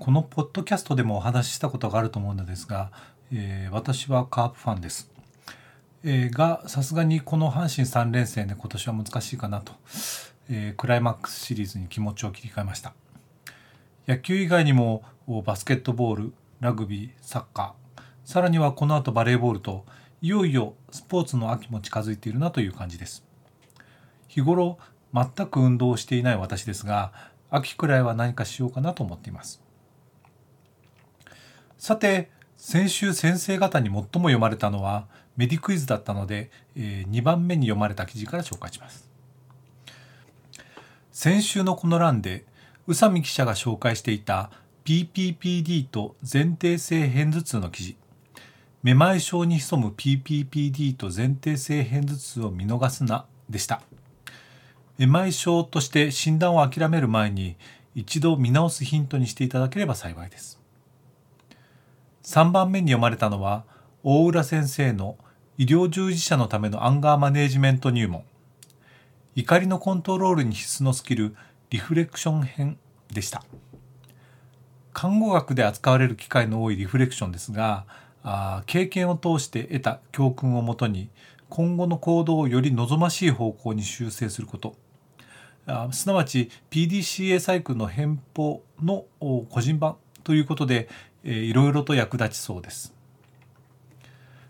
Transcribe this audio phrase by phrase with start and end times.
[0.00, 2.90] このポッドキャストでもお話ししたことがあると思うのですが、
[3.34, 5.10] えー、私はカープファンです、
[6.02, 9.74] えー、がさすがにこの阪神3連戦で今年は難しいかなと、
[10.48, 12.94] えー、クライマックスシリーズに気持ちを切り替えました。
[14.08, 15.04] 野球以外にも
[15.44, 18.02] バスケットボールラグビーサッカー。
[18.24, 19.84] さらにはこの後バレーボールと
[20.22, 23.22] いよいよスポーツの秋も近づいているなという感じです。
[24.28, 24.78] 日頃
[25.12, 27.12] 全く運動をしていない私ですが
[27.50, 29.60] 秋くらいは何かしようかなと思っています。
[31.80, 35.06] さて先週先生方に最も読まれたのは
[35.38, 39.08] メディクイズだったので、えー、2番目に読まれた記事から紹介します。
[41.10, 42.44] 先週のこの欄で
[42.86, 44.50] 宇佐美記者が紹介していた
[44.84, 47.96] PPPD と前提性片頭痛の記事。
[48.82, 53.80] めまい症に潜む PPPD と前提性片頭痛を見逃すなでした。
[54.98, 57.56] めまい症として診断を諦める前に
[57.94, 60.59] 一度見直すヒントにしていただければ幸いです。
[62.22, 63.64] 3番目に読まれたのは
[64.02, 65.16] 大浦先生の
[65.58, 68.24] 医療従事者のためのアンガーマネージメント入門。
[69.34, 71.34] 怒りのコントロールに必須のスキル
[71.70, 72.78] リフレクション編
[73.12, 73.42] でした。
[74.92, 77.86] 看護学で扱われる機会の多いリフレクションですが
[78.22, 81.08] あ経験を通して得た教訓をもとに
[81.48, 84.76] 今後の行動をより望ましい方向に修正すること。
[85.66, 90.88] あすなわち PDCA サイクルの変法の個人版ということで、
[91.24, 92.94] えー、いろいろと役立ちそうです。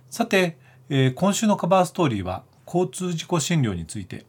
[0.08, 0.56] さて、
[0.88, 4.24] え、今週のカバーストーリーは交通事故診療について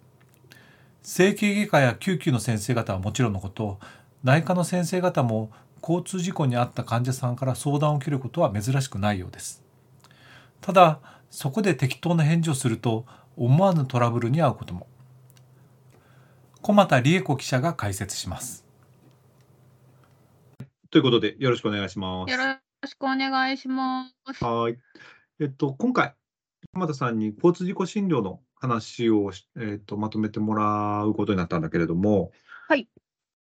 [1.03, 3.79] 整形外科や救急の先生方はもちろんのこと
[4.23, 5.51] 内科の先生方も
[5.81, 9.63] 交通事故に遭った患者さんから相談を受けることは珍しくないようです。
[10.59, 10.99] ただ
[11.31, 14.85] そこで適当な返事をすると思わぬトラブルに遭うことも。
[16.61, 18.60] 駒田理恵子記者が解説します。
[20.91, 22.31] ということで、よろしくお願いします。
[22.31, 24.43] よろしくお願いします。
[24.43, 24.77] はい。
[25.39, 26.13] えっと、今回、
[26.73, 32.31] 駒田さんに交通事故診療の話を、えっと、まとめてもらうことになったんだけれども、
[32.67, 32.89] はい。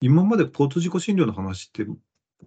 [0.00, 1.86] 今まで交通事故診療の話って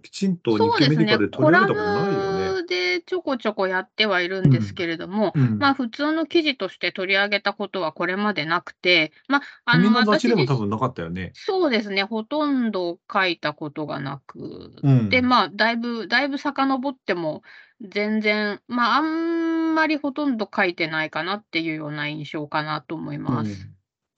[0.02, 2.39] きちんと日経メディカで取り上げたことないよね。
[2.64, 11.32] でちょこちょこやってはいるんですけれども、うんうん、まあ普通の記事として取り上げたことはこれまでなくて、まあ、あの私でも多分なかったよね。
[11.34, 17.42] そうですね、ほとんど書いたことがなく、うん、で、まあ、だいぶ、だいぶ遡っても、
[17.80, 23.68] 全然、まあ、あんまりほとんど書いてないかなっていうような印象かなと思います。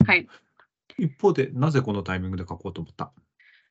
[0.07, 0.27] はい。
[0.99, 3.13] 一方で、なぜこのタイミングで書こうと思った？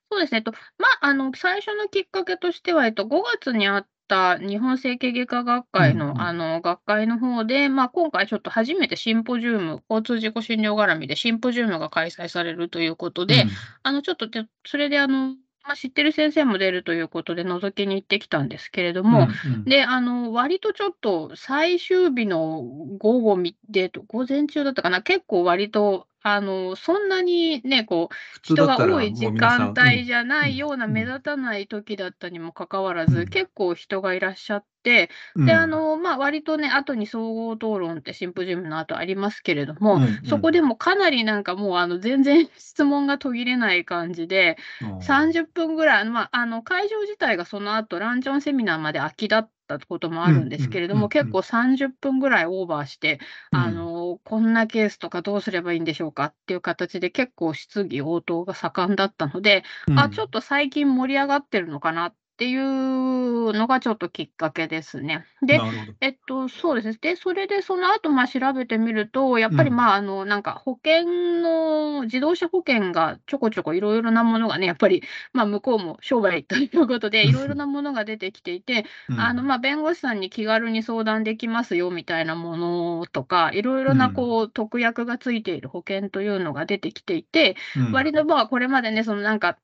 [0.10, 0.42] そうですね。
[0.42, 13.50] と、まあ、あの、最初のきっかけとしては、えっと、5月にあった日本整形外科学会の、うんうん、あの、学会の方で、まあ、今回ちょっと初めてシンポジウム、交通事故診療絡みでシンポジウムが開催されるということで、うん、
[13.84, 14.28] あの、ちょっと
[14.66, 22.62] それで、あの、まあ、知ってる先生も出るということで覗きに行ってきたんですけれども、うんうん、で、あの、割とちょっと最終日の
[22.98, 35.10] 午後で、午前中だったかな、結構割とあの、そんなにね、こう、人が多い時間帯じゃないような目立たない時だったにもかかわらず、結構人がいらっしゃって、
[35.44, 44.58] で、あの、まあ、割とね、後に総合討論ってシンポジウムの後ありますけれども、そこでもかなりなんかもう、あの、全然質問が途切れない感じで、
[45.00, 53.20] 30分ぐらい、まあ、あの、会場自体がその後、ランチョンセミナーまで空きだったこともあるんですけれども、結構30分ぐらいオーバーして、
[53.52, 65.26] あの、こんなケースとかどうすればいいんでしょうかっていう形で結構質疑応答が盛んだったので、あ、ちょっと最近盛り上がってるのかなっっていうのがちょっときっかけですね。
[65.44, 65.62] で、
[66.02, 66.98] えっと、そうですね。
[67.00, 71.06] で、それでその後、まあ、調べてみると、やっぱり、まあ、あの、なんか保険
[71.44, 75.04] の、自動車保険がちょこちょこいろいろなものがね、やっぱり、
[75.34, 89.60] まあ、向こうも商売ということで、いろいろなものが出てきていて、うん、あの、まあ、弁護士さんに気軽に相談できますよみたいなものとか、いろいろな、こう、特約がついている保険というのが出てきていて、うん、割とまあ、これまでね、そのなんか、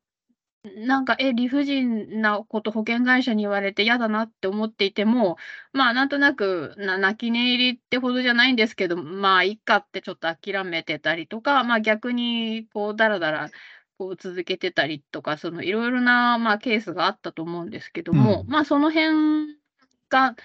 [0.75, 5.37] なんか、え、理不尽なこと保険会社に言われて嫌だなって思っていても、
[5.73, 13.49] まあ、なんとなく、な泣き寝入りってほどじゃないんですけど、まあ、いっかってちょっと諦めてたりとか、まあ、逆に、こう、だらだら、
[13.97, 19.57] こう続けてたりとか、そのいろいろな、まあ、ケースがあったと思うんですけども、うん、まあ、その辺
[20.09, 20.35] が、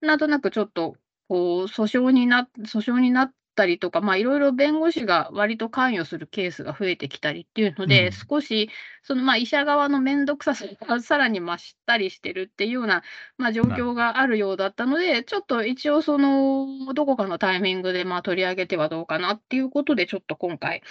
[0.00, 0.96] なんとなくちょっと、
[1.28, 8.70] こう、訴訟にな訴訟になったりとか、まあ、いろいろ弁護士が割と関与するケースが増えてきたりっていうので、うん少し、
[9.02, 13.02] その、まあ、医者側の面倒くささが さらに増したりしてるっていうような、
[13.38, 20.82] まあ、状況があるようだったので、ちょっと一応その、どこかのタイミングで、まあ、取り上げてはどうかなっていうことで、ちょっと今回、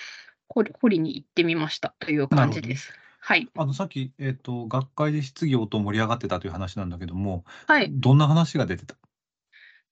[0.49, 2.93] 掘り掘りに行ってみましたという感じです。
[3.21, 3.47] はい。
[3.55, 7.89] あのさっき、えっと学会で質疑応答盛り上がってたという話なんだけども、はい。
[7.91, 8.95] どんな話が出てた？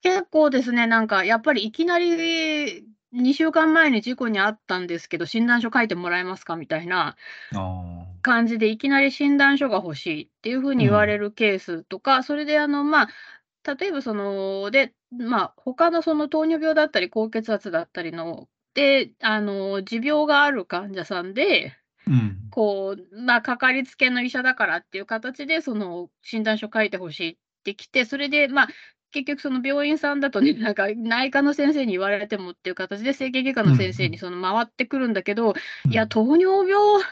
[0.02, 7.16] 結構ですね、なんかやっぱりいきなり2週間前に事故に遭ったんですけど、診断書書いてもらえますかみたいな
[7.56, 22.38] あ感じで、いきなり診断書が欲しいっていうふうに言われるケースとか、それであの、まあ、例えばその、で、まあ、他のその糖尿病だったり、高血圧だったりの、で、あの、持病がある患者さんで、ーうん。
[22.52, 28.68] こう、まあ、かかりつけの医者だからっていう形で、その診断書書いてほしいってきて、それで、まあ、
[29.12, 35.54] 結局その病院さんだとね、なんか内科の先生に言われてもっていう形で、整形外科の先生にその回ってくるんだけど、
[35.90, 37.04] いや、糖尿病、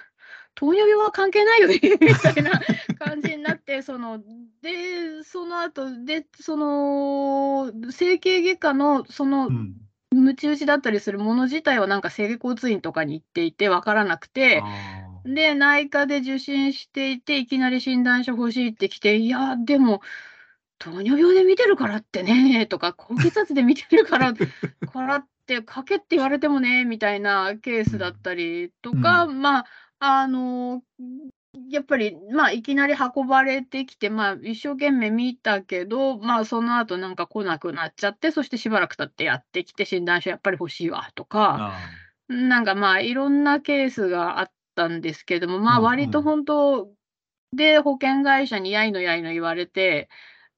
[0.56, 2.60] 糖尿病は関係ないよね みたいな
[3.00, 4.24] 感じになって、その、
[4.62, 9.76] で、その後、で、その、整形外科の、そのう、ん。
[10.12, 20.02] ムチ打ちだったりするもの自体はなんか整骨院とかに行っていて分からなくて、あで、内科で受診していて、いきなり診断書欲しいってきて、いや、でも、
[20.80, 24.34] 糖尿病で見てるからってね、 とか、高血圧で見てるから、
[24.94, 29.66] からって、かけって言われてもね、みたいなケースだったりとか、まあ、
[30.00, 30.84] あの、
[31.70, 41.74] やっぱり、まあ、いきなり運ばれてきて、まあ、一生懸命見たけど、まあ、その後なんか来なくなっちゃって、そしてしばらく経ってやってきて、診断書やっぱり欲しいわ、とか。
[41.74, 46.92] あなんかまあいろんなケースがあったんですけども、まあうんうん割と本当
[47.54, 50.10] で保険会社にやいのやいの言われて、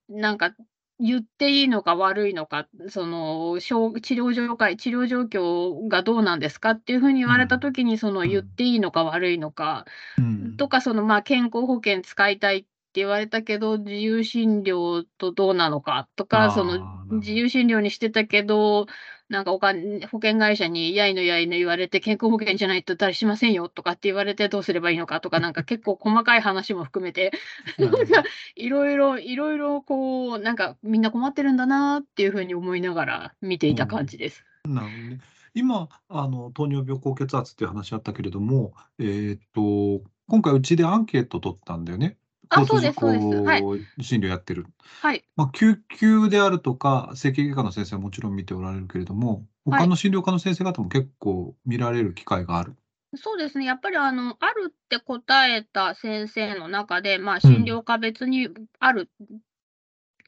[0.10, 0.56] なんか
[1.00, 3.74] 言っていいのか悪いのか、その治
[4.16, 6.72] 療状態治療状況がどうなんですか？
[6.72, 8.30] っていうふうに言われたときに、そのうん。
[8.30, 9.86] 言っていいのか悪いのか、
[10.18, 10.58] うん。
[10.58, 18.88] とか、そのまあ健康保険使いたいって言われたけど、自由診療とどうなのかとあか、ーその自由診療にしてたけど、
[19.30, 27.32] なんかお金保険会社にやいのやいの言われて、健康保険じゃないと誰しませんよとかって言われて、どうすればいいのかとか、 なんか結構細かい話も含めて、
[28.56, 34.44] いろいろ、いろいろこう、なんかみんな困ってるんだなっていうふうに思いながら見ていた感じです。
[34.64, 35.20] なるほどね。
[35.54, 42.18] 今、あの糖尿病、高血圧っていう話あったけれども、えーっと、今回うちでアンケート取ったんだよね。
[42.50, 44.66] あ交通そうですそうですはい事故診療やってる。
[45.02, 45.24] はい。
[45.36, 52.76] まあ、救急であるとか、整形外科の先生はもちろん見ておられるけれども、はい他の診療科の先生方も結構見られる機会がある。
[53.16, 58.50] そうですね、やっぱりあの、あるって答えた先生の中で、まあ、うん診療科別に
[58.80, 59.38] あるっ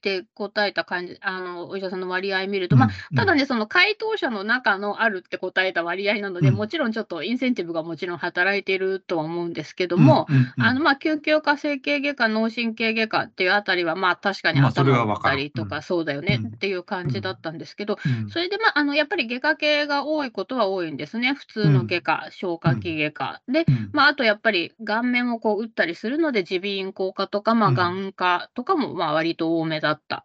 [0.02, 6.56] て答えた感じ、あのお医者さんの割合見ると、まあ、ただね、ね、その回答者の中のあるって答えた割合なので、うん。
[6.56, 10.28] もちろんちょっとインセンティブがもちろん働いているとは思うんですけどうんも、
[10.58, 16.54] あのまあ救急科、整形外科、脳神経外科っていうあたりは、まあ確かに頭打ったりとか、うんそうだよねうん。
[16.54, 18.30] っていう感じだったんですけど、うん。
[18.30, 23.42] それで、まあ、あのやっぱり外科系が多いことは多いんですね、普通の外科、消化器外科。
[23.48, 23.90] で、うん。
[23.94, 27.76] まあ、あとやっぱり顔面をこう打ったりするので、耳鼻咽喉科とか、まあ、うん。
[27.76, 30.24] 眼科とかもまあ割と多めだった。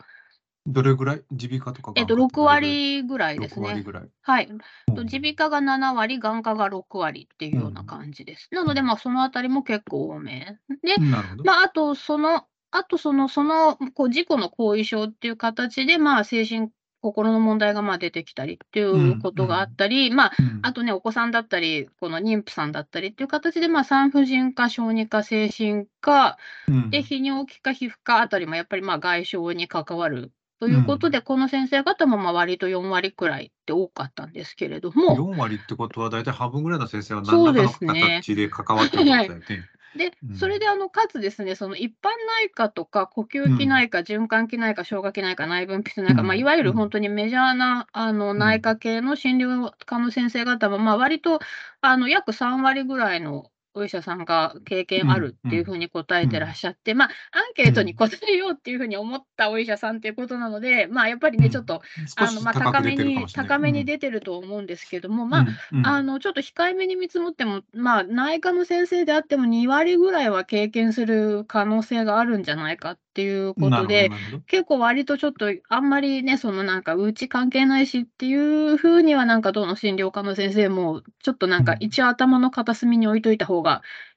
[0.67, 1.23] どれぐらい？
[1.31, 4.09] 耳鼻科とかえっと、6眼科ってどれぐらい割ぐらいです6割ね。
[4.23, 4.49] はい。
[4.97, 8.49] 耳鼻科が7割、眼科が6割っていうような感じです。
[8.51, 10.59] なので、まあ、そのあたりも結構多め。
[10.83, 10.97] で。
[11.45, 16.71] まあ、あと、その、あと、その、その、こう、事故の後遺症っていう形で、まあ、精神、
[17.07, 20.59] 心の問題がまあ出てきたりっていうことがあったり、まあ、うん。
[20.63, 26.37] あとね、お子さんだったり、この妊婦さんだったりっていう形で、まあ、産婦人科、小児科、精神科、
[26.67, 26.91] うん。
[26.91, 39.47] で、泌尿器科、皮膚科あたりもやっぱりまあ外傷に関わるということで、この先生方もまあ割と4割くらいって多かったんですけれども、4割ってことは大体半分ぐらいの先生はそう何らかの形で関わってるってことだよね。
[39.95, 40.37] でう、ん。
[40.37, 42.09] それであの、かつですね、その一般
[42.43, 46.27] 内科とか呼吸器内科、循環器内科、消化器内科、内分泌内科、うん。
[46.27, 46.77] まあ、いわゆるうん。
[46.77, 51.41] 本当にメジャーなあのん内科系の診療科の先生方も、まあ、割と
[51.81, 61.83] あの約3割ぐらいのお医者さんが経験あるっていうふうに答えてらっしゃって、まあ、アンケートに答えようっていうふうに思ったお医者さんっていうことなので、まあ、やっぱりね、うんちょっと、
[62.19, 63.27] 少あのまあ、し高めに。
[63.33, 65.79] 高めにうん出てると思うんですけども、まあ、うん。
[65.79, 65.87] うん。
[65.87, 74.11] あのちょっと控えめに見積もっても、まあ、内科の先生であっても2割ぐらいは経験する可能性があるんじゃないかっていうことで、
[74.47, 81.79] 結構割とちょっとあんまりね、そのなんかうち関係ないしっていうふうには、なんかどの診療科の先生も、ちょっとなんかうん。
[81.81, 83.66] 一応頭の片隅に置いといた方が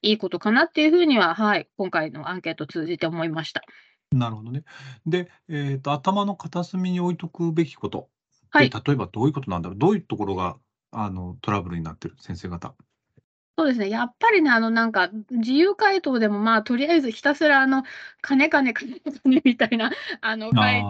[0.01, 3.61] いいことかなっていうふうには、はい、今回のアンケートを通じて思いました。
[4.11, 4.63] なるほどね。
[5.05, 8.09] で、えっと、頭の片隅に置いとくべきこと
[8.53, 8.69] で、はい。
[8.69, 9.77] 例えばどういうことなんだろう？
[9.77, 10.57] どういうところが、
[10.91, 12.15] あの、トラブルになってる？
[12.19, 12.73] 先生方。
[13.57, 17.83] そうですね、やっぱりね、あの、なんか、自由回答でも、まあ、とりあえずひたすら、あの、
[18.21, 19.91] 金金金金みたいな、
[20.21, 20.87] あの、回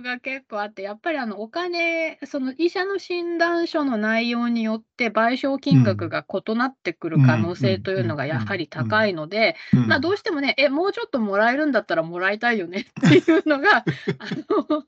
[0.00, 6.10] が結構あって、やっぱり、あの、お金、その医者の診断書の内容によって賠償金額うん。
[6.10, 9.10] が異なってくるう可能性というのがやはり高うん。
[9.10, 10.14] いので、まあ、どうん。
[10.14, 13.86] うしてもね、え、もうちょっともらえるんだったらもらいたいよねっていうのが、
[14.18, 14.26] あ
[14.70, 14.84] の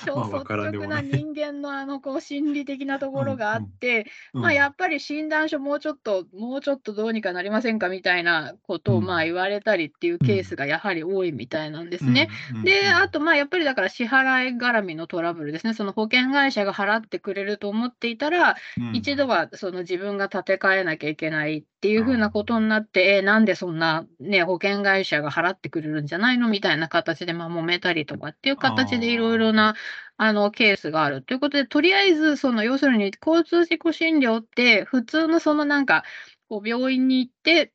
[0.00, 0.68] ち ょまあ、分率。
[0.70, 3.56] 直な人間の、あの、こう、心理的なところがあ。
[3.56, 4.06] って、
[4.38, 4.68] まあ、やうん。
[4.68, 9.24] っぱり診断書もうちょっともうちょっとどうにかなりませんかみたいなことを、まあ、うん。
[9.24, 10.28] 言われたりっていううん。
[10.28, 12.28] ケースがやはり多いみたいなんでうんすね。
[12.50, 12.98] うんで、うん。
[13.02, 15.74] あと、まあ、やっぱりだから支払い絡みのトラブルですね。
[15.74, 18.92] その保険会社が払ってくれると思っていたら、うん。
[18.92, 28.62] 一度はその自分が立て替えなきゃいけないっていう風なあことになって、え、なんでそんなね、保険会社が払ってくれるんじゃないのみたいな形で、ま、揉めたりとかっていうあ。
[28.62, 29.38] 形でいろいああ。
[29.38, 29.74] ろな、
[30.16, 36.04] あの、ケースがあるということで、とりあえずその要するに交通事故診療って、普通のそのなんか、
[36.48, 37.72] こう病院に行って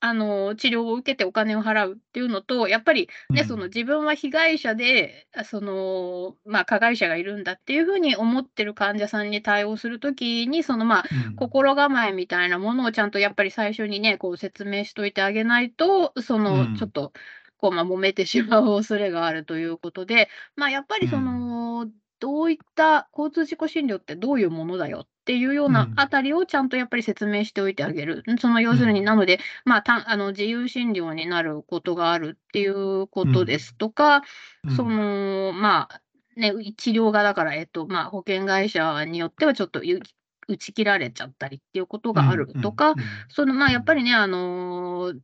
[0.00, 3.68] あの、治療を受けてお金を払うっていうのと、やっぱりね、そのうん。
[3.68, 11.34] 自分は被害者で、あ、その、ま、加害者がいるんだっていう風に思ってる患者さんに対応する時に、その、ま、うん。
[11.36, 16.92] 心構えみたいなものをちゃんとやっぱり最初にね、こう説明しといてあげないと、その、ちょっうん。
[16.92, 17.12] と、
[17.58, 21.20] こう、ま、揉めてしまう恐れがあるということで、ま、やっぱりそうん。
[21.20, 21.88] の、
[22.20, 25.74] どういった交通事故診療ってどういうものだよっていうよううん。
[25.74, 28.22] なあたりをちゃんとやっぱり説明しておいてあげる。
[28.32, 29.04] ん、その要するに、うん。
[29.04, 33.34] なので、ま、たあの、自由診療になることがあるっていうこうん。
[33.34, 34.22] とですとか、
[34.68, 34.90] そうん。
[34.90, 36.00] の、まあ、
[36.36, 40.00] ね、治療がだから、えっと、ま、保険会社によってはちょっとゆ
[40.48, 43.24] 打ち切られちゃったりっていうことがあるとか、うん。
[43.28, 43.74] その、ま、うん。
[43.74, 45.14] やっぱりね、あの、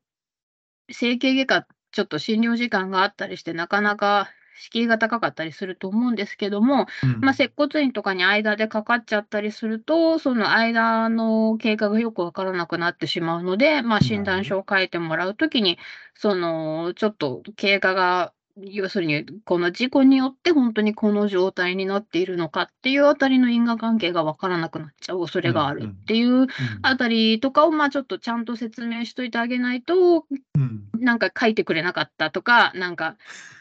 [0.93, 6.87] 整形外科、ちょっと診療時間があったりして、なかなか敷居が高かったりすると思うんですけども、
[7.21, 7.35] ま、うん。
[7.35, 14.37] 接骨院とかに間でかかっちゃったりすると、その間の経過がよくわからなくなってしまうので、ま、診なるほど。
[14.39, 15.79] 断書を書いてもらう時に、
[16.15, 18.33] その、ちょっと経過が、
[18.65, 25.85] 要するに、この事故によってほんとにこの状態になっているのかっていうあたりの因果関係がわからなくなっちゃう恐れがある。
[25.85, 26.49] っていううん。
[26.83, 30.85] あたりとかを、ま、ちょっとちゃんと説明しといてあげないと、うん。
[30.99, 33.17] なんか書いてくれなかったとか、なんか、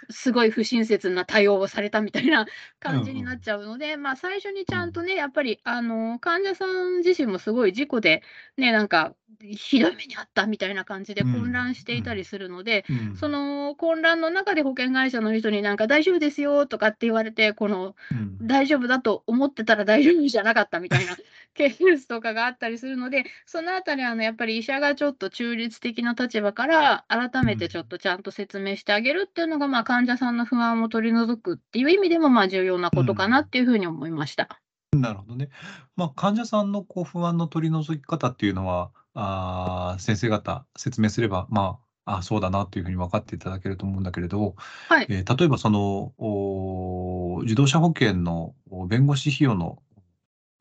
[0.10, 2.46] すごい不親切な対応をされたみたいな
[2.88, 3.42] うん感じになっうん。
[3.42, 4.80] ちゃうので、ま、最初にちうん。
[4.80, 8.24] ゃんとね、やっぱり、あの、患者さん自身もすごい事故で、
[8.58, 12.26] ね、なんか、ひどい目に遭ったみたいな感じで混うん、乱していたりうん。
[12.26, 13.14] するので、うん。
[13.14, 18.42] その混乱の中で保険会社の人になんか「大丈夫ですよ」とかって言われて、この、うん。
[18.42, 21.18] 大丈夫だと思ってたら大丈夫じゃなかったみたいな
[21.54, 27.50] ケースとかがあったりするので、そのあたり、あの、やっぱり医者がちょっと中立的な立場から、改うん。
[27.50, 33.50] めてちょっとちゃんと説明してあげるっていうのが、ま、患者さんの不安を取り除くっていう意味でも、ま、重要なうことかなっん。
[33.50, 34.62] ていう風に思いました。
[34.94, 35.50] なるほどね。
[35.96, 44.56] ま、患者さんのこう不安の取り除き方っていうのは、ああ、先生方説明すれば、まあ、あ、そうだなという風に分かっていただけると思うんだけれど、
[44.90, 45.10] はい。
[45.10, 49.82] え、例えばその、お自動車保険の、お弁護士費用の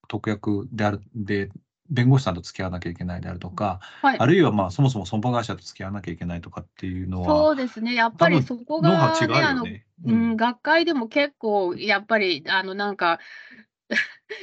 [0.08, 1.50] 特約であるで、
[1.90, 4.20] 弁護士さんと付き合わなきゃいけないであるとか、はい。
[4.20, 9.72] あるいは、ま、そもそも損保会社と付き合わなきゃいけないとかっていうのは、そうですね、やっぱりそこがね、あの、
[10.04, 10.36] うん、うん。
[10.36, 13.18] 学会でも結構やっぱり、あの、なんか、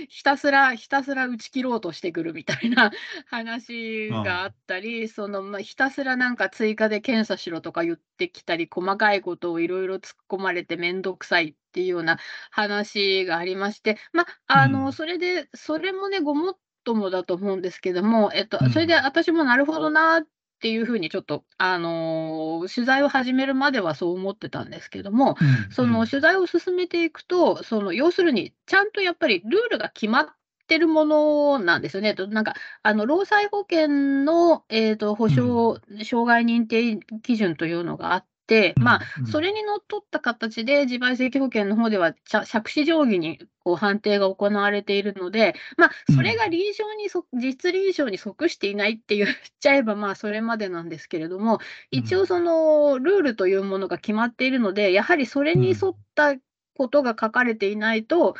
[0.09, 2.91] ひたすらひたすら打ち切ろうとしてくるみたいな
[3.27, 4.47] 話があああ。
[4.47, 12.17] ったり、その、ま、ひたすらなんか追加で検査しろとか言ってきたり、細かいことを色々突っ込まれてめんどくさいっていうような
[12.51, 14.93] 話がありまして、ま、あの、うん。
[14.93, 19.05] それで、それもね、ごもっともだと思うんですけども、えっと、それでうん。
[19.05, 20.23] 私もなるほどなっ
[20.61, 26.07] ていう風にちょっと、あの、取材を始めるまではそう思ってたんですけども、うんその、うん。
[26.07, 30.27] 取材を進めていくと、その、要するに、ちゃんとやっぱりルールが決まっ
[30.67, 32.15] てるものなんですよね。
[32.15, 33.87] と、なんか、あの、労災保険
[34.25, 35.35] の、えっと、保うん。
[35.35, 38.34] 証障害認定基準というのがあって、う
[38.79, 39.25] ま、んうん。
[39.25, 46.55] それにのっとった形で自賠責保険の方では、ちゃ杓子定規にこう判定が行われているので、ま、それがうん。
[46.55, 51.59] 臨床にそ実臨床に即していないって言っ ちゃえば、まあ、それまでなんですけれども、
[51.93, 52.01] うん。
[52.01, 56.05] 一応そのルールというものが決まっているので、やはりそれに沿っうん。
[56.15, 56.35] た
[56.77, 58.35] ことが書かれていないと、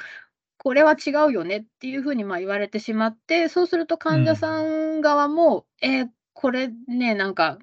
[0.58, 4.68] これは違うよねっていう風に、ま、言われてしまって、そうすると患者さうん。
[4.98, 7.60] ん側も、え、これね、なんか、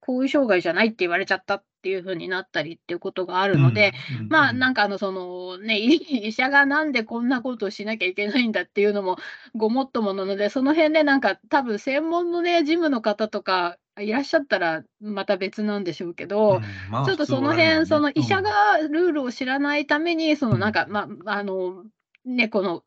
[0.00, 4.70] 後遺障害じゃないって言われちゃったっていう風になったりっていうことがあるので、うん、うんうまあ、なん。
[4.70, 5.94] んか、あの、その、ね、医
[6.28, 9.18] 医者がなんでこんなことをしなきゃいけないんだっていうのも
[9.54, 18.12] ごもっともなので、その辺ね、なんか多分専門のね、事務の方とかいらっしゃったらまた別なんでしょうけうど、ん、まあちょっとその辺、そのね。
[18.14, 18.44] 医者うん。
[18.44, 20.60] がルールを知らないために、そのうん。
[20.60, 21.84] なんか、ま、あの、
[22.24, 22.84] ね、この、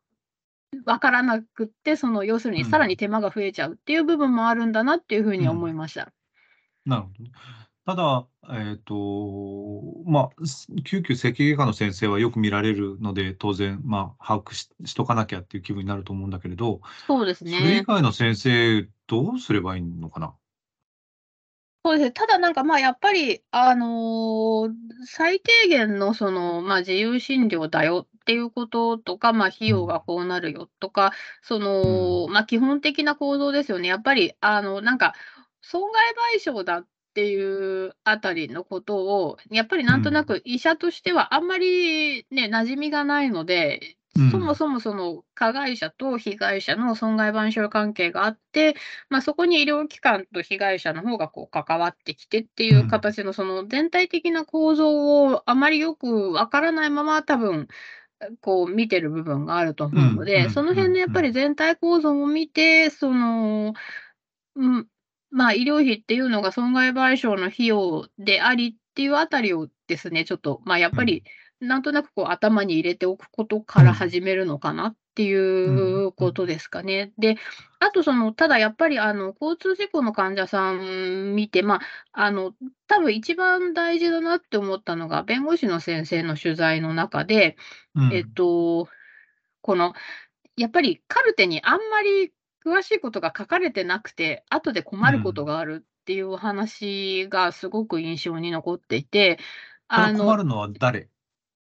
[0.84, 2.96] 分からなくって、その要するうにさらにん。
[2.96, 5.76] 手間が増えちゃうっていう部分もあるんだなっていう風に思いうん。
[5.76, 6.12] ました。
[6.84, 7.30] なるほどね。
[7.90, 8.94] ただ、えっと、
[10.06, 17.86] まあ、す救急整形外科の先生はよく見られるので、当然、まあ、把握ししとかなきゃっていう気分になると思うんだけれど、そうですそれ以ね。
[17.86, 20.36] 外の先生、どうすればいいのかな？
[21.84, 22.12] そうですね。
[22.12, 24.68] ただなんか、ま、やっぱり、あの、
[25.06, 29.80] 最低限のその、ま、自由診療だよっていうこととか、ま、費うん。
[29.80, 32.20] 用がこうなるよとか、そうん。
[32.26, 33.88] の、ま、基本的な行動ですよね。
[33.88, 35.14] やっぱり、あの、なんか、
[35.62, 36.02] 損害
[36.38, 39.86] 賠償だっていうあたりのことを、やっぱりう。
[39.86, 44.30] なんとなんく医者としてはあんまりね、馴染みがないので、うん。
[44.30, 48.74] そもそもその加害者と被害者の損害賠償関係があって、
[49.08, 52.88] ま、そこに医療機関と被害者の方がこう関わってきてっていううん。
[52.88, 57.68] 形のその全体的な構造をあまりよく分からないまま、多分、
[58.20, 61.32] あ、こう見てる部分があると思うので、その辺のやっぱり。
[61.32, 63.74] 全体構造を見て、その、
[64.56, 64.88] うん、
[65.30, 71.00] ま、医療費っていうのが損害賠償の費用でありっていうあたりをですね、ちょっと、ま、やっうん。
[71.00, 71.24] ぱり
[71.60, 73.94] なんとなくこう頭に入れておくことからうん。
[73.94, 76.46] 始めるのかなっていうことうん。
[76.46, 77.12] ですかね。
[77.18, 77.36] で、
[77.80, 81.80] あとその、ただやっぱりあの、交通事故の患者さん見て、ま、
[82.12, 82.54] あの、
[82.88, 87.56] 多分一番大事だなって思ったのが、弁護士の先生の取材の中で、
[88.10, 88.34] えっうん。
[88.34, 88.88] と、
[89.62, 89.94] この、
[90.56, 92.32] やっぱりカルテにあんまり
[92.64, 95.46] 詳しいことが書かれてなくて、後でう困ることん。
[95.46, 99.38] があるっていうお話がすごく印象に残っていて、
[99.88, 101.08] あの困るのは誰？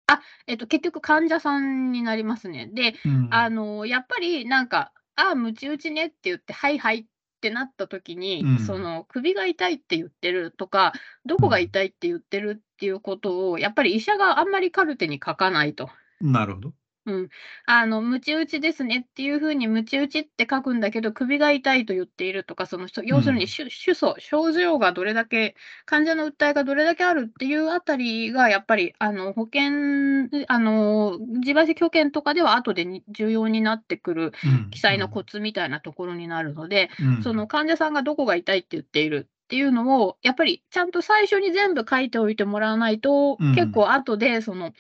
[0.07, 2.67] あ、えっと、結局患者さんになりますね。
[2.73, 3.29] で、うん。
[3.31, 7.07] あの、やっぱりなんか、ああ、鞭打ちねって言って、はいはいっ
[7.41, 8.83] てなった時うに、そん。
[8.83, 10.93] の首が痛いって言ってるとか、
[11.25, 11.63] どこがうん。
[11.65, 15.89] 痛いって言ってるっていうことを、やっぱり医者があんまりカルテに書かないと。
[16.21, 16.75] なるほど。
[17.07, 17.29] うん。
[17.67, 23.49] あの、鞭打ちですねっていう風に鞭打ちって書くんだけど、首が痛いと言っているとか、その、要するにん。
[23.49, 35.27] しゅ主訴、症状がどれだけ患者の訴えがどれだけあるっていうあたりがやっぱり、あの、保険で、あの、自賠責保険とかでは後でに重要になってくるうん記載のコうん。
[35.27, 37.49] ツみたいなところになるので、うそのん。
[37.49, 43.49] 患者さんがどこが痛いって言っているっていうのを、やっぱりちゃんと最初に全部書いておいてもらわないと、うん。
[43.51, 44.73] 結構後でその、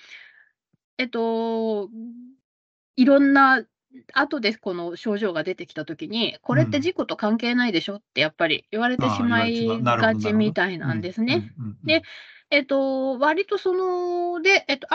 [0.99, 1.89] えっと、
[2.97, 3.63] いろんな、
[4.15, 6.95] 後でこの症状が出てきた時に、これって事うん。
[6.95, 9.47] 故と関係ないでしょってやっぱり言われてしま。
[9.47, 10.33] いがち。
[10.33, 11.53] みたいなんうん、ですね。
[11.85, 12.03] で、ん。
[12.51, 14.87] えっと、割とその、で、えっと、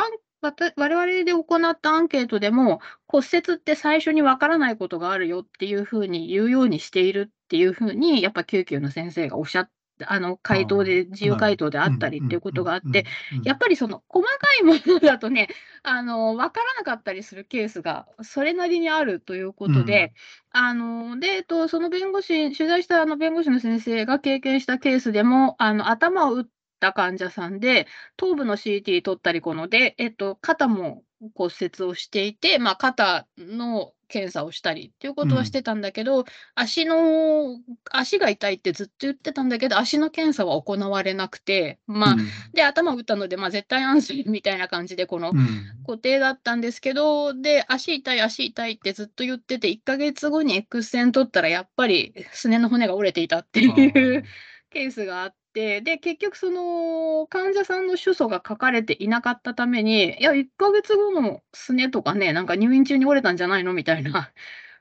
[0.41, 9.71] 我々で行ったアンケートでも、骨折って最初に分からないことがあるよっていう風に言うようにしているっていう風に、やっぱ救急の先生がおっしゃっ
[10.05, 11.25] あの、回答あで自。
[11.25, 13.05] 由回答であうんったりっていうことがあって。
[13.43, 15.47] やっぱりその細かいものだとね、
[15.83, 19.73] あの、分からなかったりするケースがそれなりにあるというこうん。
[19.73, 20.13] とで、
[20.51, 26.45] あの、で、えっと、その弁護士取材したあの弁護士の先生が経験したケースでも、あの、頭を打っ
[26.79, 31.03] た患者さんで、頭部の CT 取ったりこので、えっと、肩も
[31.35, 35.51] 骨折をしていて、ま、肩の検査をしたりっていうことはしうん。
[35.51, 36.25] てたんだけど、
[36.55, 37.59] 足の
[37.91, 42.47] 足が痛いってずっと言ってたんだけど、足の検査は行われなくて、うま、ん。
[42.53, 45.87] で、頭を打ったので、ま、絶対安心みたいな感じで、このうん。
[45.87, 54.37] 固定だったんですけど、で、足痛い足痛いってずっと言ってて、1ヶ月後に X 線取ったらやっぱりすねの骨が折れていたってあいうあ。
[54.69, 55.36] ケースがあって、
[55.83, 64.31] で、結局その患者さんの主訴が書かれていなかったために、いや、1ヶ月後のすねとかね、なんか入院中に折れたんじゃないのみたいな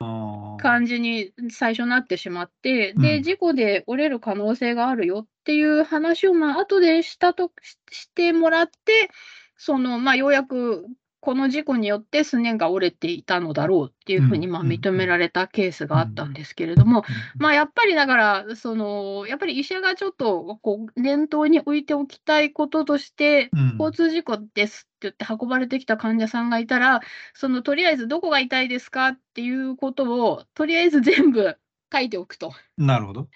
[0.00, 0.66] ああ。
[0.66, 3.22] 感じに、ん、最初なってしまって、で、うん。
[3.22, 9.10] 事故で折れる可能性があるよっていう話を、ま、後でしたとししてもらって、
[9.56, 10.86] その、ま、ようやく
[11.26, 14.72] この事故によってすねが折れていたのだろうっていう風に、うんま、うんうん。
[14.80, 16.30] 認められたケースがあったうん。
[16.30, 17.02] んですけれども。
[17.38, 23.92] ま、やっぱりだから、その、やっぱり医者がちょっとこう念頭に置いておきたいこととして、う交ん。
[23.92, 27.00] 通事故ですって言って運ばれてきた患者さんがいたら、
[27.34, 31.56] そのとりあえずどこが痛いですかっていうことを、とりあえず全部
[31.92, 33.28] 書いておくとなるほど。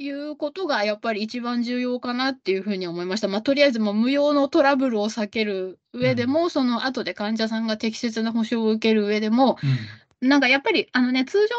[0.00, 3.26] いうことがやっぱり一番重要かなっていう風に思いました。
[3.28, 6.12] ま、とりあえずもう無用のトラブルを避けるうん。
[6.12, 9.98] 上でも、その後で患者さんが適切な保障を受ける上でも、うん。
[10.20, 11.54] なんかやっぱりあのね、通常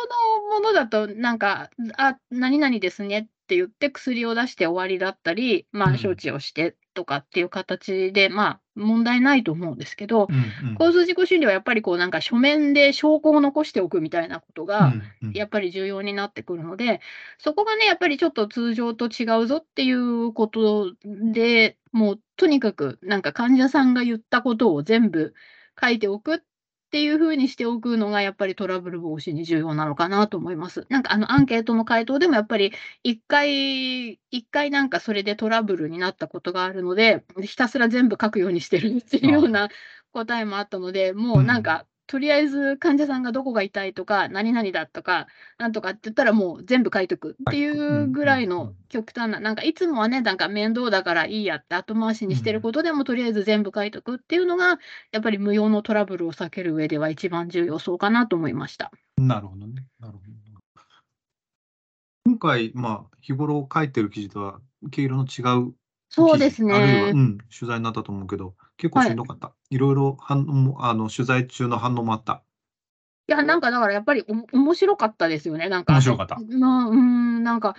[0.48, 6.12] のものだとなんか、ん、あ、何々ですねって言って薬を出して終わりだったり、うま、処ん。
[6.12, 10.34] 置をしてとかっていう形で、まあ、問題ないと思うんですけど、う
[10.66, 10.74] んうん。
[10.80, 15.34] 交通事故診療はやっぱりこうなんか書面で証拠を残しておくみたいなことが、うんうん。
[15.34, 17.02] やっぱり重要になってくるので、
[17.38, 25.34] そこがね、やっぱりちょっと通常と違うぞっていうことで、もうとにかくなんか患者さんが言ったことを全部
[25.82, 26.40] 書いておくっ
[26.90, 30.88] っていうふうにしておくのが、やっぱりトラブル防止に重要なのかなと思います。
[30.90, 32.74] なんかあのアンケートの回答でもやっぱり
[33.04, 39.70] 一回、一回なんかそれでトラブルになったことがあるので、ひたすら全部書くようにしてるっていうような
[40.14, 45.28] 答えもあったので、もうなんか、とりあえず患者さんがどこが痛いとか、何々だとか、
[45.60, 54.80] なんとかって言ったらもう全部書いとくっていうぐらいの極端な、なんかいつもはね、なんか面倒だからいいやって後回しにしてることでもとりあえず全部書いとくっていうのが、
[55.12, 58.92] やっぱり無用のトラブルを避ける上では一番重要そうかなと思いました。
[59.18, 59.86] なるほどね。
[60.00, 60.30] なるほど。
[62.26, 65.76] 今回、まあ、日頃書いてる記事とは毛色の違う
[66.10, 67.16] そうです記事あるいは、ねう。
[67.18, 69.52] ん、取材になったと思うけど、結構しんどかった。
[69.70, 72.44] い、ろいろ反応も、あの、取材中の反応もあった。
[73.28, 75.94] いや、なんかだからやっぱりお面白かったですよね、なんか。
[75.94, 77.76] 面白かったまあ、うーん、なんか、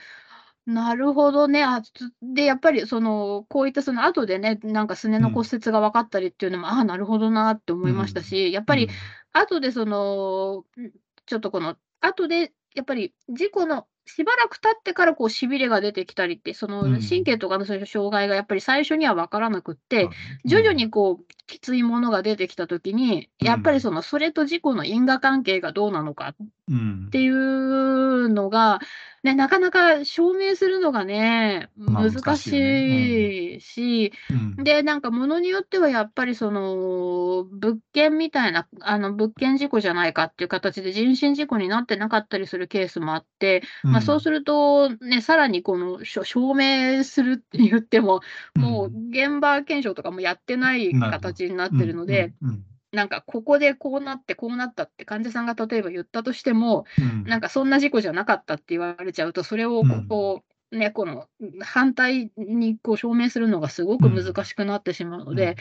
[0.66, 1.64] なるほどね。
[1.64, 8.88] あ、つで、やっぱりその、こういったその後でね、なんかすねの骨折が分かったりっていうのも、ああ、なるほどなって思いましたし、やっぱり
[9.32, 10.90] 後でその、ん
[11.26, 17.00] ちょっとこの、後でやっぱり事故のしばらく経ってからこう痺れが出てきたりって、そのうん。
[17.00, 20.10] 神経とかのそういう障害がやっぱり最初には分からなくって、うん。
[20.44, 26.36] 徐々にこうきついものが出てきたときに、やっぱりそのそれと事故の因果関係がどうなのかっ
[26.70, 27.08] うん。
[27.10, 28.78] ていうのが、
[29.24, 34.64] ね、なかなか証明するのがね、まあ難難しいよしいし、うん。
[34.64, 48.20] で、なんかものによってはやっぱりその物件みたいな、あの物件事故じゃないかっていう形で人身事故になってなかったりするケースもあって、まあ、そうすると、ね、さらにこの証明するって言っても、
[48.54, 57.22] もう現場検証とかもやってないなるほど形になってるので、、うんうんなんかここでこうなってこうなったって患者さんが例えば言ったとしても、うん。
[57.22, 60.08] なんかそんな事故じゃなかったって言われちゃうと、それをうん。
[60.08, 61.28] こう、ね、この
[61.60, 65.56] 反対にこう証明するのがすごく難しくなってしまうので、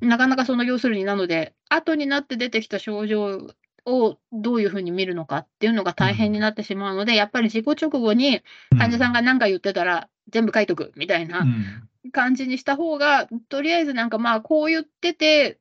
[0.00, 3.46] なかなかその要するになので、後になって出てきた症状
[3.84, 8.40] をどういうふうに見るのかっていうのが大変になってしまうので、やっぱり事故直後に
[8.72, 15.60] うん患者さんが何か言ってたら全部書いとくみたいなうん感じにした方が、とりあえずなんかまあこう言ってて、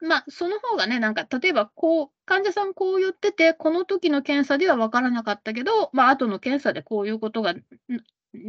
[0.00, 7.62] まあその方がね、なんか例えばこう、患者さんこう言ってて、この時の検査では分からなかったけど、まあ後の検査でこういうことが、ん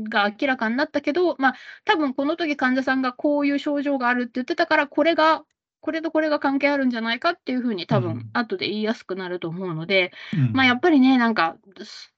[0.10, 1.56] が明らかになったけど、まあ
[1.86, 5.44] 多分この時患者さんがこういう症状があるって言ってたから、これが、
[5.82, 8.04] これとこれが関係あるんじゃないかっていうふうに多うん。
[8.04, 10.52] 分後で言いやすくなると思うので、うん。
[10.54, 11.58] まあやっぱりね、なんか、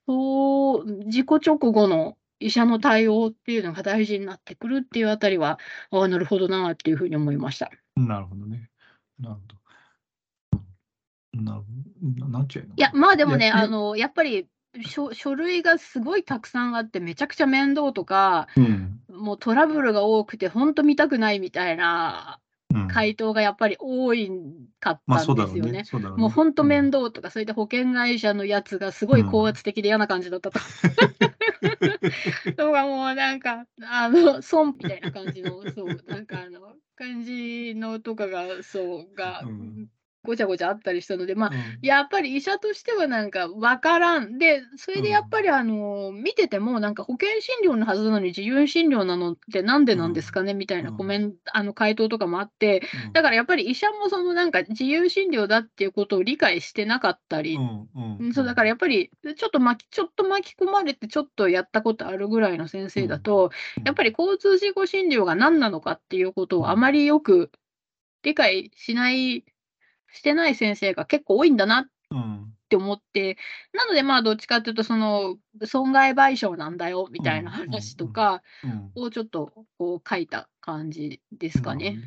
[0.07, 5.59] そう、事故直後の医者の対応っていうのが大事になってくるっていうあたりは、
[5.91, 7.69] ああ、なるほどなっていうふうに思いました。
[7.95, 8.69] なるほどね。
[9.19, 9.55] なるほど。
[11.37, 11.61] うんな。
[12.19, 12.75] ななんちゅうやの？
[12.75, 14.47] いや、まあでもね、あの、やっぱり
[14.85, 22.40] 書書類がすごいたくさんあって、めちゃくちゃ面倒とか、うんもうトラブルが多くて、本当見たくないみたいなうん
[22.87, 24.31] 回答がやっぱり多い
[24.79, 25.37] かっまあたそうん。
[25.37, 25.83] ですよね。
[25.85, 26.91] そうだろうねもう本当面倒。
[26.91, 30.65] 倒とか、そういった保険会社のやつがすごい高圧的で嫌な感じだったとか。
[32.57, 36.59] とかもうなんか、あの、損みたいな感じの、そう、なんかあの、
[36.95, 39.87] 感じのとかが、そう、がうん、
[40.23, 41.79] ごちゃごちゃあったりしたので、まあ、うん。
[41.81, 44.37] やっぱり医者としてはなんか分からん。
[44.37, 50.97] で、それでやっぱりあの、見ててもなんか保険診療のはずなのに自由診療なのってなんでなんですかねみたいなうん。
[50.97, 58.33] コメント、あの回答とかもあって、だからやっぱり医者もそのなんか自由診療だっていうことを理解してなかったり、うんうんうん。
[58.33, 63.83] そうだからやっぱりちょっと巻きちょっと巻き込まれてちょっとやったことあるぐらいの先生だと、うん。
[63.85, 67.51] やっぱり交通事故診療が何なのかっていうことをあまりよく
[68.23, 69.45] 理解しない、
[70.13, 72.53] してない先生が結構多いんだなっうん。
[72.69, 73.37] て思って、
[73.73, 78.91] なのでまあどっちかっていうとその損害賠償なんだよみたいな話とかうん。
[78.95, 81.97] をちょっとこう書いた感じですかね。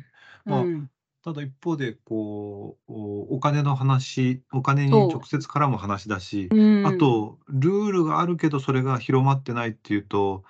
[0.43, 0.89] まあうん、
[1.23, 6.87] ただ一方でこうおお金の話お金に直接絡む話だし、うん。
[6.87, 10.43] あとルールがあるけどそれが広まってないっていうと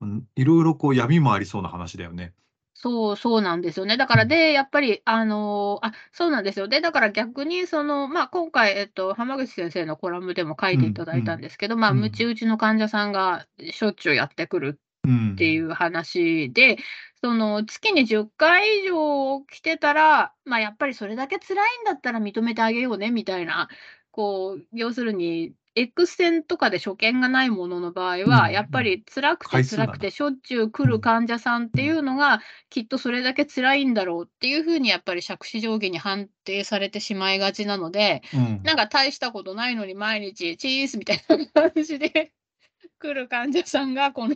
[0.00, 2.34] うんいろいろこう闇もありそうな話だよね。
[2.78, 3.96] そう、そうなんですよね。
[3.96, 6.68] だから、で、やっぱり、あのあ、そうなんですよ。
[6.68, 16.76] で、だから逆に、その、まあ、今回、えっと、浜口先生のコラムでも書いていただいたんですけど、まあ、うんむち打ちの患者さんがしょっちゅうやってくるうん、っていう話で、
[17.22, 23.68] その、月に10回以上来てたら、まあ、やっぱりそれだけ辛いんだったら認めてあげようね、みたいな、
[24.10, 38.62] こう、要するに、X 線とかで所見がないものの場合は、うんやっぱり辛くて辛くてしょっちゅう来る患者さんっていうのが、きっとそれだけ辛いんだろうっていうふうにやっぱり杓子定規に判定されてしまいがちなので、うん。
[38.62, 42.32] なんか大したことないのに毎日チーズみたいな感じで
[42.98, 44.34] 来る患者さんが、この、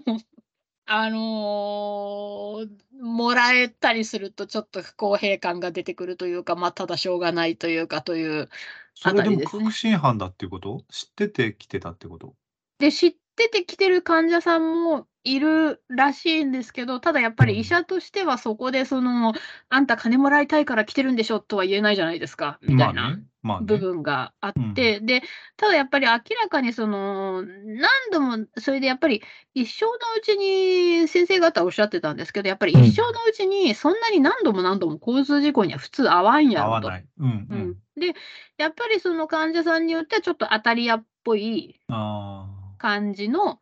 [0.92, 2.68] あのー
[3.00, 8.50] もらえたりするとちょっと不公平感が出てくるというか、まあ、ただしょうがないというかという
[8.94, 10.84] それでもですね確信犯だっていうこと？
[10.90, 12.34] 知ってて来てたってこと？
[12.78, 19.32] で、知ってて来てる患者さんもいるらしいんですけど、ただやっぱり医者としてはそこでその、
[19.68, 23.02] あんた金もらいたいから来てるんでしょとは言えないじゃないですか、みたいな。
[23.02, 23.22] まあね。
[23.42, 23.66] まあね。
[23.66, 25.22] 部分があって、で、
[25.56, 29.22] ただやっぱり明らかにその、何度も、それでやっぱり
[29.54, 36.72] 一生のうちに先生方おっしゃってたんですけど、やっぱり一生のうちにそんなに何度も何度も交通事故には普通合わんやろと。
[36.72, 37.06] 合わない。
[37.18, 37.74] うんううんん。
[37.98, 38.14] で、
[38.58, 42.46] やっぱりその患者さんによってはちょっと当たり屋っぽいあ
[42.78, 43.60] 感じの、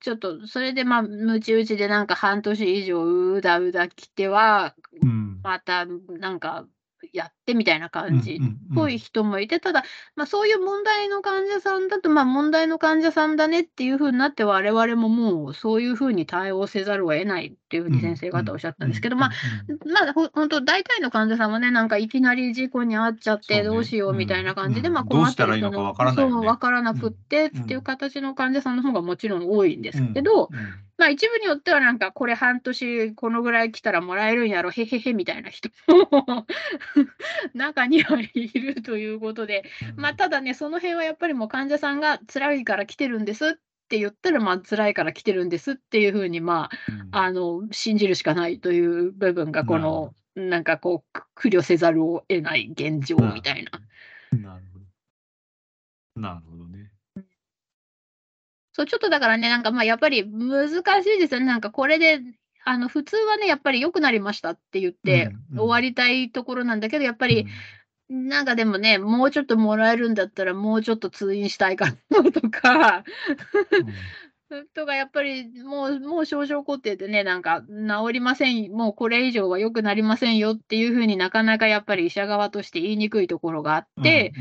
[0.00, 4.74] ちょっとそれでまあ、むち打ちでなんか半年以上うだうだ来ては。
[5.42, 6.66] またなんか
[7.12, 8.40] やってみたいな感じ。
[8.42, 9.84] っぽい人もいて、ただ、
[10.16, 19.30] まあ、そういう問題の患者さんだと、まあ、問題の患者さんだねっていうふうになって、我々ももうそういうふうに対応せざるを得ないっていうふうに先生方おっしゃったんですけど、まあ、
[20.06, 26.32] ま本当、大体の患者さんはね、なんかいきなり事故に遭っちゃって、どうしようみたいな感じで、うんま困っらいいのか人のわからないよね。
[26.32, 30.48] そう、わからなくってうんっていう形の患者さんの方がもちろん多いんですけど、
[30.96, 36.46] まあ一部によってはなんかこれ半年このぐらい来たらもらえるんやろ、へへへみたいな人も
[37.54, 39.64] 中にはいるということで、
[39.96, 43.52] まあただね、その辺はやっぱりもう患者さんが辛いから来てるんですっ
[43.88, 46.70] て言ったら、まあ辛いから来てるんですっていうふうに、ま
[47.12, 53.70] あ、あの、信じるしかないという部分が、この、なんかこう、く苦慮せざるを得ない現状みたいな。
[54.38, 54.78] なるほ
[56.16, 56.20] ど。
[56.20, 56.73] なるほどね。
[58.74, 61.46] そう、ちょっとだからね、なんかまあやっぱり難しいですよね。
[61.46, 62.20] なんかこれで、
[62.64, 67.46] あの、普通はね、やっぱり良くなりましたって言って終わりたいところなんだけど、やっぱり、
[68.08, 73.04] なんかでもね、もうちょっともらえるんだったら、もうちょっと通院したいかなとか、
[74.74, 84.32] とか、やっぱりもう、もう症状固定でね、なんか治りません、もうこれ以上は良くなりませんよっていうふうになかなかやっぱり医者側として言いにくいところがあって、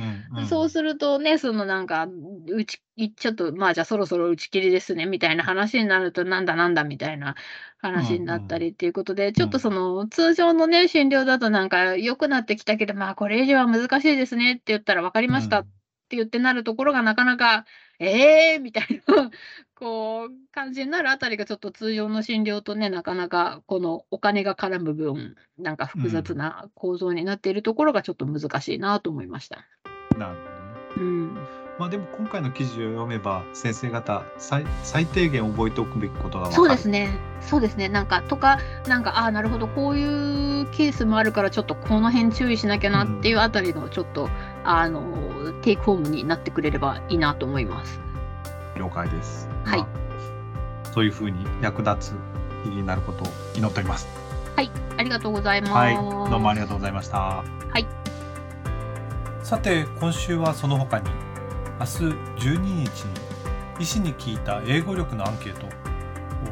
[0.50, 2.08] そうするとね、そのなんか、
[2.48, 2.82] うち、
[3.16, 7.36] ちょっと、まあじゃあそろそろ打ち切りですね、みたいな話になると、なんだなんだみたいな
[7.80, 15.66] 話になったりっていうことで、ちょっとその通常のね、診療だとなんか良くなってきたけど、まあこれ以上は難しいですねって言ったら分かりました
[16.14, 17.66] って言ってなるところがなかなか、
[17.98, 19.32] ええー、みたいな、
[19.76, 29.66] こう、感じになるあたりがちょっと通常の診療とね、なかなかこのお金が絡む分、なんか複雑な構造になっているところがちょっと難しいなと思いました。
[30.18, 31.10] なるほどね。
[31.10, 31.38] うん。
[31.80, 36.52] まあでも今回の記事を読めば先生方最最低限覚えておくべきことが。
[36.52, 37.10] そうですね。
[37.42, 37.90] そうですね。
[37.90, 44.30] なんか、とか、なんか、ああ、なるほど、こういうケースもあるから、ちょっとこの辺注意しなきゃなっていうあたりの、ちょっと、
[44.64, 45.02] あの、
[45.62, 48.00] テイクホームになってくれればいいなと思います。
[48.78, 49.48] 了解です。
[49.64, 50.04] はいまあ
[50.94, 52.14] そういうふうに役立つ
[52.64, 54.24] 日になることを祈っております。
[54.98, 55.74] ありがとうございます。
[55.74, 57.18] はい、どうもありがとうございました。
[57.18, 57.44] は
[57.80, 57.88] い。
[59.42, 61.10] さて今週はその他に
[61.80, 61.92] 明日
[62.48, 62.88] 12日に
[63.80, 65.70] 医師に聞いた英語力のアンケートを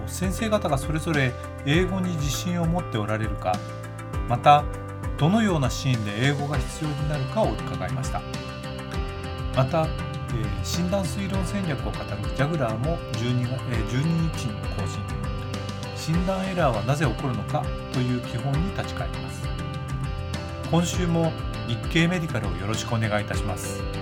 [0.08, 1.34] 先生方がそれぞれ
[1.65, 3.58] 英語に自信を持っておられるか
[4.28, 4.63] また
[5.22, 8.24] どのようなシーンで英語が必要になるかを伺いました。
[9.56, 9.86] また、
[10.30, 14.02] えー診断推論戦略を語るジャグラーも 12, がえ12
[14.36, 15.00] 日に更新。
[15.96, 19.48] 診断エラーはなぜ起こるのかという基本に立ち返ります。
[20.72, 21.32] 今週も
[21.68, 24.01] 日経メディカルをよろしくお願いいたします。